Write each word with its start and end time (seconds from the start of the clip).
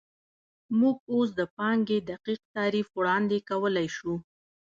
موږ 0.79 0.97
اوس 1.13 1.29
د 1.39 1.41
پانګې 1.57 1.97
دقیق 2.09 2.41
تعریف 2.55 2.87
وړاندې 2.97 3.37
کولی 3.49 3.87
شو 3.95 4.13